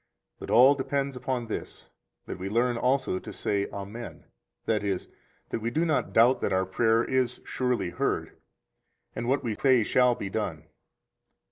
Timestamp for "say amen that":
3.31-4.83